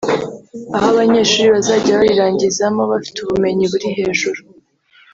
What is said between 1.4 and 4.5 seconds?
bazajya barirangizamo bafite ubumenyi buri hejuru